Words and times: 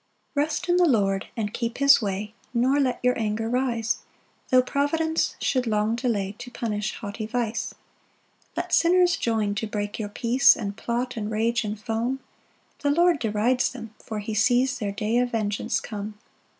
PAUSE. 0.33 0.33
7 0.33 0.43
Rest 0.43 0.69
in 0.69 0.77
the 0.77 0.85
Lord 0.89 1.25
and 1.37 1.53
keep 1.53 1.77
his 1.77 2.01
way, 2.01 2.33
Nor 2.55 2.79
let 2.79 2.99
your 3.03 3.15
anger 3.19 3.47
rise, 3.47 3.99
Tho' 4.49 4.63
providence 4.63 5.35
should 5.39 5.67
long 5.67 5.95
delay 5.95 6.33
To 6.39 6.49
punish 6.49 6.95
haughty 6.95 7.27
vice. 7.27 7.75
8 8.53 8.57
Let 8.57 8.73
sinners 8.73 9.15
join 9.15 9.53
to 9.53 9.67
break 9.67 9.99
your 9.99 10.09
peace, 10.09 10.55
And 10.55 10.75
plot, 10.75 11.17
and 11.17 11.29
rage, 11.29 11.63
and 11.63 11.79
foam; 11.79 12.19
The 12.79 12.89
Lord 12.89 13.19
derides 13.19 13.71
them, 13.73 13.93
for 14.03 14.17
he 14.17 14.33
sees 14.33 14.79
Their 14.79 14.91
day 14.91 15.19
of 15.19 15.29
vengeance 15.29 15.79
come. 15.79 16.15